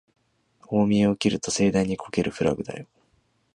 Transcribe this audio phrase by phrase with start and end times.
[0.67, 2.87] 大見得を切ると盛大にこけるフラグだよ